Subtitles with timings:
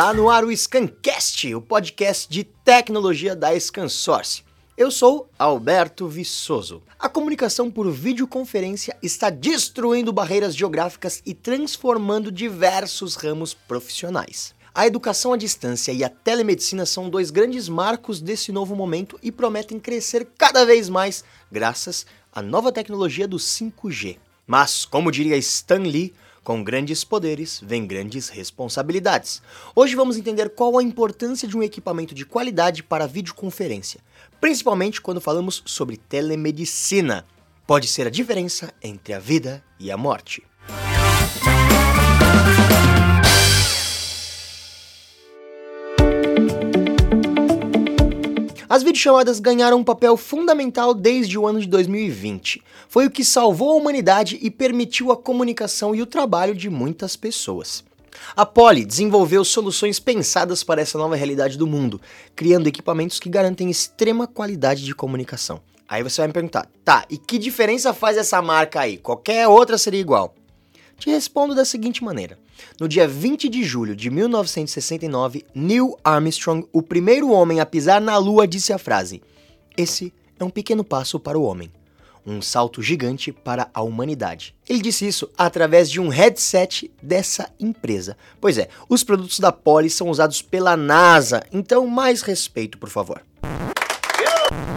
[0.00, 4.42] Está no ar o Scancast, o podcast de tecnologia da Scansource.
[4.74, 6.82] Eu sou Alberto Viçoso.
[6.98, 14.54] A comunicação por videoconferência está destruindo barreiras geográficas e transformando diversos ramos profissionais.
[14.74, 19.30] A educação à distância e a telemedicina são dois grandes marcos desse novo momento e
[19.30, 24.16] prometem crescer cada vez mais graças à nova tecnologia do 5G.
[24.46, 29.42] Mas, como diria Stan Lee, com grandes poderes vem grandes responsabilidades.
[29.74, 34.00] Hoje vamos entender qual a importância de um equipamento de qualidade para videoconferência,
[34.40, 37.26] principalmente quando falamos sobre telemedicina.
[37.66, 40.49] Pode ser a diferença entre a vida e a morte.
[48.70, 52.62] As videochamadas ganharam um papel fundamental desde o ano de 2020.
[52.88, 57.16] Foi o que salvou a humanidade e permitiu a comunicação e o trabalho de muitas
[57.16, 57.82] pessoas.
[58.36, 62.00] A Poly desenvolveu soluções pensadas para essa nova realidade do mundo,
[62.36, 65.60] criando equipamentos que garantem extrema qualidade de comunicação.
[65.88, 68.98] Aí você vai me perguntar, tá, e que diferença faz essa marca aí?
[68.98, 70.32] Qualquer outra seria igual?
[70.96, 72.38] Te respondo da seguinte maneira:
[72.78, 78.16] no dia 20 de julho de 1969, Neil Armstrong, o primeiro homem a pisar na
[78.16, 79.22] Lua, disse a frase:
[79.76, 81.70] Esse é um pequeno passo para o homem,
[82.26, 84.54] um salto gigante para a humanidade.
[84.68, 88.16] Ele disse isso através de um headset dessa empresa.
[88.40, 93.22] Pois é, os produtos da Poly são usados pela NASA, então mais respeito, por favor.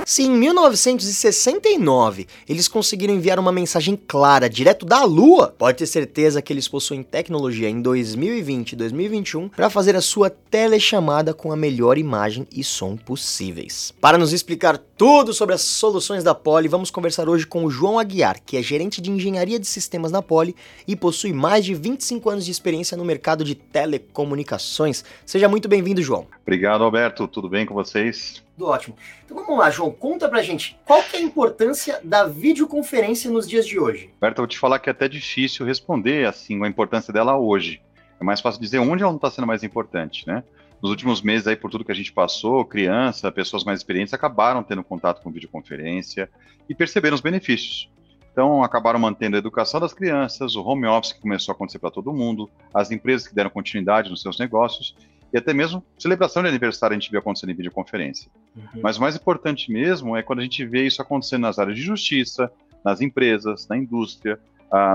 [0.06, 6.42] Se em 1969 eles conseguiram enviar uma mensagem clara direto da Lua, pode ter certeza
[6.42, 11.56] que eles possuem tecnologia em 2020 e 2021 para fazer a sua telechamada com a
[11.56, 13.94] melhor imagem e som possíveis.
[14.02, 18.00] Para nos explicar tudo sobre as soluções da Poly, vamos conversar hoje com o João
[18.00, 20.56] Aguiar, que é gerente de engenharia de sistemas na Poly
[20.88, 25.04] e possui mais de 25 anos de experiência no mercado de telecomunicações.
[25.26, 26.26] Seja muito bem-vindo, João.
[26.42, 27.28] Obrigado, Alberto.
[27.28, 28.42] Tudo bem com vocês?
[28.58, 28.95] Tudo ótimo.
[29.26, 33.45] Então vamos lá, João, conta pra gente, qual que é a importância da videoconferência nos
[33.45, 34.10] dias de hoje?
[34.22, 37.82] Alberto, eu vou te falar que é até difícil responder assim a importância dela hoje.
[38.22, 40.45] É mais fácil dizer onde ela não está sendo mais importante, né?
[40.83, 44.61] Nos últimos meses aí, por tudo que a gente passou, criança, pessoas mais experientes acabaram
[44.61, 46.30] tendo contato com videoconferência
[46.67, 47.89] e perceberam os benefícios.
[48.30, 51.89] Então, acabaram mantendo a educação das crianças, o home office que começou a acontecer para
[51.89, 54.94] todo mundo, as empresas que deram continuidade nos seus negócios
[55.32, 58.30] e até mesmo celebração de aniversário a gente vê acontecendo em videoconferência.
[58.54, 58.82] Uhum.
[58.83, 61.82] Mas o mais importante mesmo é quando a gente vê isso acontecendo nas áreas de
[61.82, 62.52] justiça,
[62.83, 64.38] nas empresas, na indústria,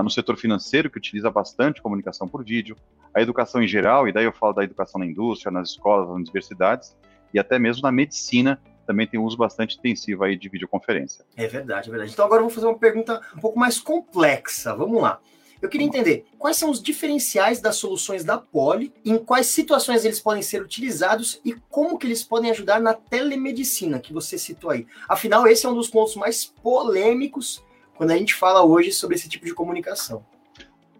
[0.03, 2.75] no setor financeiro, que utiliza bastante comunicação por vídeo,
[3.13, 6.17] a educação em geral, e daí eu falo da educação na indústria, nas escolas, nas
[6.17, 6.95] universidades,
[7.33, 11.23] e até mesmo na medicina, também tem um uso bastante intensivo aí de videoconferência.
[11.37, 12.11] É verdade, é verdade.
[12.11, 14.75] Então agora eu vou fazer uma pergunta um pouco mais complexa.
[14.75, 15.19] Vamos lá.
[15.61, 20.19] Eu queria entender quais são os diferenciais das soluções da Poli, em quais situações eles
[20.19, 24.87] podem ser utilizados e como que eles podem ajudar na telemedicina que você citou aí.
[25.07, 27.63] Afinal, esse é um dos pontos mais polêmicos
[27.99, 30.23] quando a gente fala hoje sobre esse tipo de comunicação.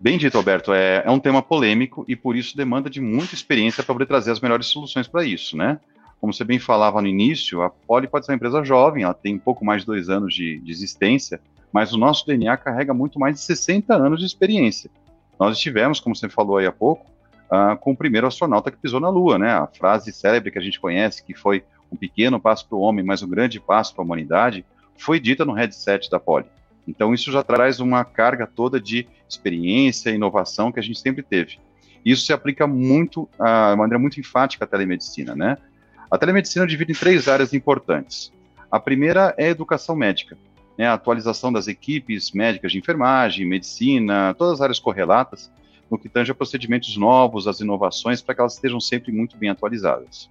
[0.02, 3.82] Bem dito, Alberto, é, é um tema polêmico e por isso demanda de muita experiência
[3.82, 5.80] para poder trazer as melhores soluções para isso, né?
[6.20, 9.40] Como você bem falava no início, a Poli pode ser uma empresa jovem, ela tem
[9.40, 11.40] pouco mais de dois anos de, de existência,
[11.72, 14.92] mas o nosso DNA carrega muito mais de 60 anos de experiência.
[15.40, 17.06] Nós estivemos, como você falou aí há pouco,
[17.50, 19.54] uh, com o primeiro astronauta que pisou na Lua, né?
[19.54, 23.06] A frase célebre que a gente conhece, que foi um pequeno passo para o homem,
[23.06, 24.66] mas um grande passo para a humanidade,
[24.98, 26.46] foi dita no headset da Poli.
[26.90, 31.60] Então isso já traz uma carga toda de experiência inovação que a gente sempre teve.
[32.04, 35.58] Isso se aplica muito, uh, de maneira muito enfática à telemedicina, né?
[36.10, 38.32] A telemedicina divide em três áreas importantes.
[38.72, 40.38] A primeira é a educação médica
[40.80, 45.52] né, a atualização das equipes médicas de enfermagem, medicina, todas as áreas correlatas,
[45.92, 49.50] no que tange a procedimentos novos, as inovações, para que elas estejam sempre muito bem
[49.50, 50.30] atualizadas.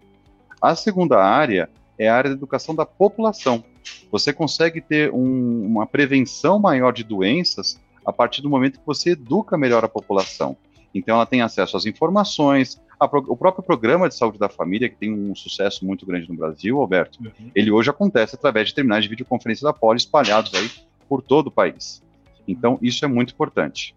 [0.58, 3.62] A segunda área é a área da educação da população.
[4.10, 9.10] Você consegue ter um, uma prevenção maior de doenças a partir do momento que você
[9.10, 10.56] educa melhor a população.
[10.94, 15.12] Então, ela tem acesso às informações, o próprio programa de saúde da família, que tem
[15.12, 17.50] um sucesso muito grande no Brasil, Alberto, uhum.
[17.54, 20.70] ele hoje acontece através de terminais de videoconferência da Poli espalhados aí
[21.08, 22.02] por todo o país.
[22.46, 23.94] Então, isso é muito importante.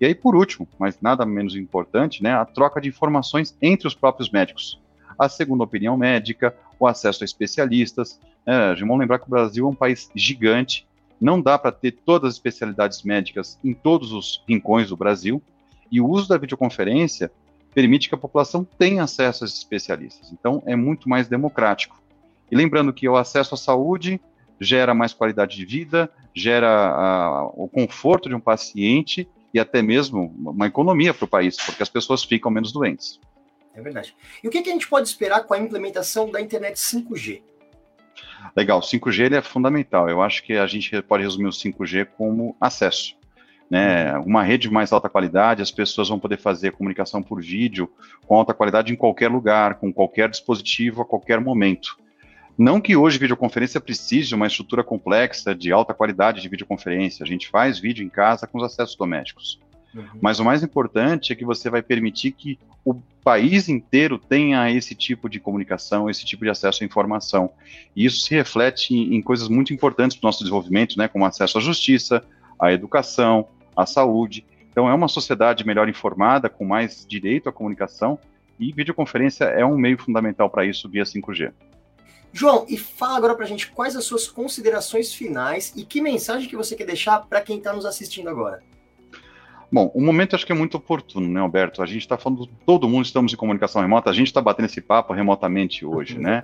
[0.00, 3.94] E aí, por último, mas nada menos importante, né, a troca de informações entre os
[3.94, 4.80] próprios médicos.
[5.18, 8.20] A segunda opinião médica, o acesso a especialistas.
[8.46, 10.86] É, vamos lembrar que o Brasil é um país gigante,
[11.20, 15.42] não dá para ter todas as especialidades médicas em todos os rincões do Brasil,
[15.90, 17.30] e o uso da videoconferência
[17.74, 20.32] permite que a população tenha acesso a esses especialistas.
[20.32, 22.00] Então, é muito mais democrático.
[22.50, 24.20] E lembrando que o acesso à saúde
[24.60, 30.34] gera mais qualidade de vida, gera uh, o conforto de um paciente e até mesmo
[30.36, 33.20] uma economia para o país, porque as pessoas ficam menos doentes.
[33.74, 34.14] É verdade.
[34.42, 37.42] E o que, que a gente pode esperar com a implementação da internet 5G?
[38.56, 40.08] Legal, 5G ele é fundamental.
[40.08, 43.16] Eu acho que a gente pode resumir o 5G como acesso.
[43.70, 44.16] Né?
[44.18, 47.90] Uma rede de mais alta qualidade, as pessoas vão poder fazer comunicação por vídeo
[48.26, 51.98] com alta qualidade em qualquer lugar, com qualquer dispositivo, a qualquer momento.
[52.56, 57.24] Não que hoje videoconferência precise de uma estrutura complexa de alta qualidade de videoconferência.
[57.24, 59.58] A gente faz vídeo em casa com os acessos domésticos.
[59.94, 60.04] Uhum.
[60.20, 64.94] Mas o mais importante é que você vai permitir que o país inteiro tenha esse
[64.94, 67.50] tipo de comunicação, esse tipo de acesso à informação.
[67.94, 71.24] E isso se reflete em, em coisas muito importantes para o nosso desenvolvimento, né, como
[71.24, 72.22] acesso à justiça,
[72.58, 74.44] à educação, à saúde.
[74.70, 78.18] Então, é uma sociedade melhor informada, com mais direito à comunicação,
[78.58, 81.52] e videoconferência é um meio fundamental para isso via 5G.
[82.32, 86.48] João, e fala agora para a gente quais as suas considerações finais e que mensagem
[86.48, 88.60] que você quer deixar para quem está nos assistindo agora.
[89.74, 91.82] Bom, o momento acho que é muito oportuno, né, Alberto?
[91.82, 94.80] A gente está falando, todo mundo estamos em comunicação remota, a gente está batendo esse
[94.80, 96.40] papo remotamente hoje, né?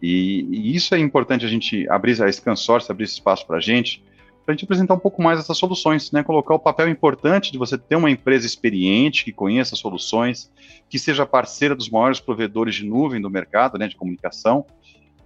[0.00, 3.60] E, e, isso é importante a gente abrir a Scansource, abrir esse espaço para a
[3.60, 4.04] gente,
[4.46, 6.22] para a gente apresentar um pouco mais essas soluções, né?
[6.22, 10.48] Colocar o papel importante de você ter uma empresa experiente, que conheça soluções,
[10.88, 14.64] que seja parceira dos maiores provedores de nuvem do mercado, né, de comunicação,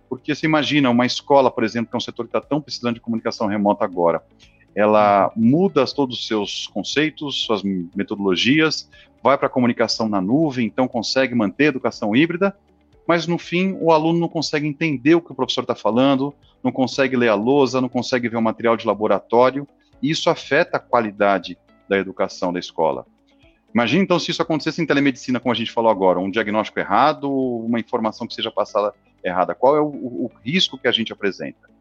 [0.09, 2.95] porque você imagina uma escola, por exemplo, que é um setor que está tão precisando
[2.95, 4.23] de comunicação remota agora,
[4.75, 8.89] ela muda todos os seus conceitos, suas metodologias,
[9.23, 12.57] vai para a comunicação na nuvem, então consegue manter a educação híbrida,
[13.07, 16.73] mas no fim o aluno não consegue entender o que o professor está falando, não
[16.73, 19.67] consegue ler a lousa, não consegue ver o material de laboratório,
[20.03, 21.57] e isso afeta a qualidade
[21.89, 23.07] da educação da escola.
[23.75, 27.31] Imagina então se isso acontecesse em telemedicina, como a gente falou agora, um diagnóstico errado,
[27.31, 29.55] uma informação que seja passada errada.
[29.55, 31.74] Qual é o, o, risco que a gente apresenta?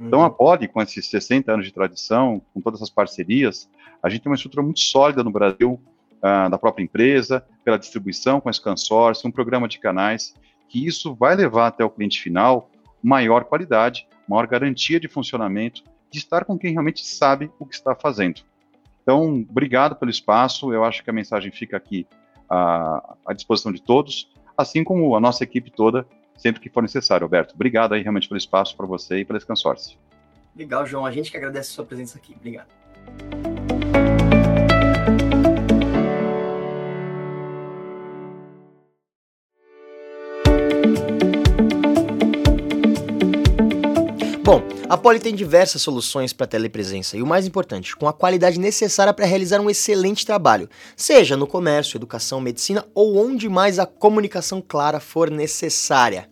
[0.00, 0.06] Uhum.
[0.06, 3.68] Então, a Poli, com esses 60 anos de tradição, com todas essas parcerias,
[4.02, 5.78] a gente tem uma estrutura muito sólida no Brasil,
[6.18, 10.34] uh, da própria empresa, pela distribuição com a ScanSource, um programa de canais,
[10.68, 12.70] que isso vai levar até o cliente final
[13.02, 17.94] maior qualidade, maior garantia de funcionamento, de estar com quem realmente sabe o que está
[17.94, 18.40] fazendo.
[19.02, 22.06] Então, obrigado pelo espaço, eu acho que a mensagem fica aqui
[22.48, 26.06] à, à disposição de todos, assim como a nossa equipe toda
[26.40, 27.54] sempre que for necessário, Alberto.
[27.54, 29.96] Obrigado aí realmente pelo espaço para você e pela Scansource.
[30.56, 31.06] Legal, João.
[31.06, 32.34] A gente que agradece a sua presença aqui.
[32.34, 32.79] Obrigado.
[44.50, 48.58] Bom, a Poli tem diversas soluções para telepresença e o mais importante, com a qualidade
[48.58, 53.86] necessária para realizar um excelente trabalho, seja no comércio, educação, medicina ou onde mais a
[53.86, 56.28] comunicação clara for necessária.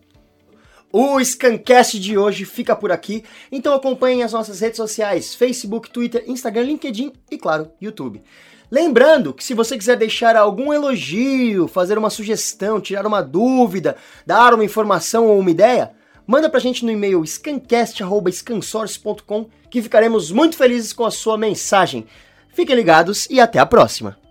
[0.91, 6.25] O Scancast de hoje fica por aqui, então acompanhem as nossas redes sociais: Facebook, Twitter,
[6.27, 8.21] Instagram, LinkedIn e, claro, YouTube.
[8.69, 13.95] Lembrando que se você quiser deixar algum elogio, fazer uma sugestão, tirar uma dúvida,
[14.25, 15.97] dar uma informação ou uma ideia,
[16.29, 22.05] manda pra gente no e-mail scancast.scansource.com que ficaremos muito felizes com a sua mensagem.
[22.53, 24.28] Fiquem ligados e até a próxima!